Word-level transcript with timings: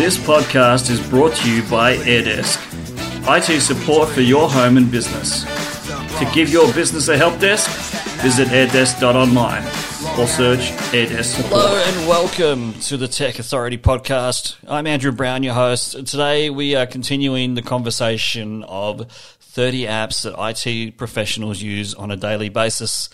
This 0.00 0.16
podcast 0.16 0.88
is 0.88 0.98
brought 1.10 1.34
to 1.34 1.54
you 1.54 1.62
by 1.68 1.94
AirDesk, 1.94 2.56
IT 3.28 3.60
support 3.60 4.08
for 4.08 4.22
your 4.22 4.48
home 4.48 4.78
and 4.78 4.90
business. 4.90 5.44
To 6.18 6.30
give 6.32 6.48
your 6.48 6.72
business 6.72 7.08
a 7.08 7.18
help 7.18 7.38
desk, 7.38 7.68
visit 8.22 8.48
airdesk.online 8.48 9.62
or 10.18 10.26
search 10.26 10.70
AirDesk 10.94 11.36
support. 11.36 11.52
Hello 11.52 11.84
and 11.84 12.08
welcome 12.08 12.72
to 12.80 12.96
the 12.96 13.08
Tech 13.08 13.38
Authority 13.38 13.76
podcast. 13.76 14.56
I'm 14.66 14.86
Andrew 14.86 15.12
Brown, 15.12 15.42
your 15.42 15.52
host. 15.52 15.92
Today 16.06 16.48
we 16.48 16.74
are 16.74 16.86
continuing 16.86 17.52
the 17.52 17.62
conversation 17.62 18.62
of 18.62 19.06
30 19.12 19.84
apps 19.84 20.22
that 20.22 20.34
IT 20.34 20.96
professionals 20.96 21.60
use 21.60 21.92
on 21.92 22.10
a 22.10 22.16
daily 22.16 22.48
basis 22.48 23.10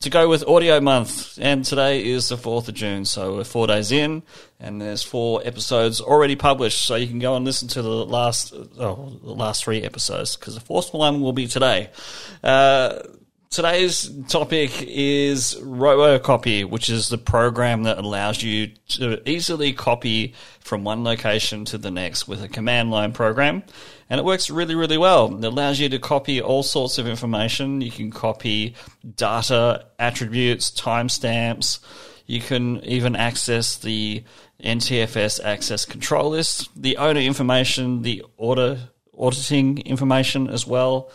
to 0.00 0.10
go 0.10 0.28
with 0.28 0.46
Audio 0.46 0.80
Month. 0.80 1.38
And 1.40 1.64
today 1.64 2.04
is 2.04 2.28
the 2.28 2.36
4th 2.36 2.68
of 2.68 2.74
June, 2.74 3.04
so 3.04 3.36
we're 3.36 3.44
four 3.44 3.66
days 3.66 3.90
in, 3.90 4.22
and 4.60 4.80
there's 4.80 5.02
four 5.02 5.42
episodes 5.44 6.00
already 6.00 6.36
published, 6.36 6.84
so 6.84 6.94
you 6.94 7.06
can 7.06 7.18
go 7.18 7.34
and 7.34 7.44
listen 7.44 7.68
to 7.68 7.82
the 7.82 7.88
last, 7.88 8.52
oh, 8.78 9.18
the 9.22 9.32
last 9.32 9.64
three 9.64 9.82
episodes, 9.82 10.36
because 10.36 10.54
the 10.54 10.60
fourth 10.60 10.94
one 10.94 11.20
will 11.20 11.32
be 11.32 11.46
today. 11.46 11.90
Uh, 12.44 13.00
Today's 13.50 14.10
topic 14.28 14.82
is 14.82 15.56
RoboCopy, 15.62 16.68
which 16.68 16.90
is 16.90 17.08
the 17.08 17.16
program 17.16 17.84
that 17.84 17.96
allows 17.96 18.42
you 18.42 18.72
to 18.88 19.26
easily 19.28 19.72
copy 19.72 20.34
from 20.60 20.84
one 20.84 21.02
location 21.02 21.64
to 21.66 21.78
the 21.78 21.90
next 21.90 22.28
with 22.28 22.42
a 22.42 22.48
command 22.48 22.90
line 22.90 23.12
program. 23.12 23.62
And 24.10 24.20
it 24.20 24.24
works 24.24 24.50
really, 24.50 24.74
really 24.74 24.98
well. 24.98 25.34
It 25.34 25.44
allows 25.46 25.80
you 25.80 25.88
to 25.88 25.98
copy 25.98 26.42
all 26.42 26.62
sorts 26.62 26.98
of 26.98 27.06
information. 27.06 27.80
You 27.80 27.90
can 27.90 28.10
copy 28.10 28.74
data, 29.16 29.86
attributes, 29.98 30.70
timestamps. 30.70 31.78
You 32.26 32.42
can 32.42 32.84
even 32.84 33.16
access 33.16 33.78
the 33.78 34.24
NTFS 34.62 35.42
access 35.42 35.86
control 35.86 36.30
list, 36.30 36.68
the 36.76 36.98
owner 36.98 37.20
information, 37.20 38.02
the 38.02 38.24
order, 38.36 38.90
auditing 39.16 39.78
information 39.78 40.48
as 40.48 40.66
well 40.66 41.10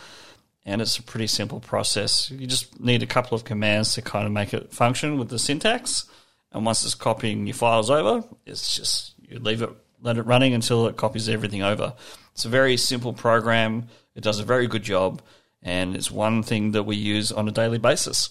and 0.66 0.82
it's 0.82 0.98
a 0.98 1.04
pretty 1.04 1.28
simple 1.28 1.60
process. 1.60 2.32
You 2.32 2.48
just 2.48 2.80
need 2.80 3.04
a 3.04 3.08
couple 3.08 3.36
of 3.36 3.44
commands 3.44 3.94
to 3.96 4.02
kind 4.02 4.26
of 4.26 4.32
make 4.32 4.54
it 4.54 4.72
function 4.72 5.18
with 5.18 5.30
the 5.30 5.40
syntax. 5.40 6.06
And 6.52 6.66
once 6.66 6.86
it's 6.86 6.96
copying 6.96 7.48
your 7.48 7.56
files 7.56 7.90
over, 7.90 8.24
it's 8.46 8.76
just 8.76 9.14
you 9.28 9.40
leave 9.40 9.62
it, 9.62 9.70
let 10.02 10.18
it 10.18 10.24
running 10.24 10.54
until 10.54 10.88
it 10.88 10.98
copies 10.98 11.28
everything 11.28 11.64
over. 11.64 11.94
It's 12.34 12.46
a 12.46 12.50
very 12.50 12.78
simple 12.78 13.14
program. 13.14 13.88
It 14.16 14.24
does 14.24 14.40
a 14.40 14.44
very 14.44 14.68
good 14.68 14.84
job, 14.84 15.22
and 15.62 15.96
it's 15.96 16.12
one 16.12 16.44
thing 16.44 16.72
that 16.72 16.84
we 16.84 16.96
use 16.96 17.32
on 17.32 17.48
a 17.48 17.52
daily 17.52 17.80
basis. 17.80 18.30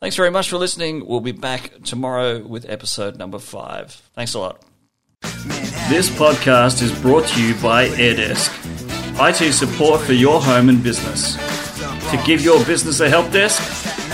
Thanks 0.00 0.16
very 0.16 0.30
much 0.30 0.48
for 0.48 0.56
listening. 0.56 1.06
We'll 1.06 1.20
be 1.20 1.32
back 1.32 1.82
tomorrow 1.84 2.40
with 2.42 2.68
episode 2.68 3.16
number 3.18 3.38
five. 3.38 3.92
Thanks 4.14 4.34
a 4.34 4.38
lot. 4.38 4.62
This 5.88 6.08
podcast 6.08 6.82
is 6.82 6.98
brought 7.00 7.26
to 7.28 7.42
you 7.42 7.54
by 7.60 7.88
AirDesk, 7.88 8.59
IT 9.22 9.52
support 9.52 10.00
for 10.00 10.14
your 10.14 10.40
home 10.40 10.70
and 10.70 10.82
business. 10.82 11.36
To 12.10 12.22
give 12.24 12.40
your 12.40 12.64
business 12.64 13.00
a 13.00 13.08
help 13.08 13.30
desk, 13.30 13.60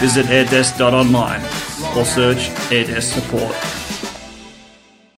visit 0.01 0.27
airdesk.online 0.27 1.43
or 1.97 2.05
search 2.05 2.49
AirDesk 2.71 3.15
support. 3.15 3.86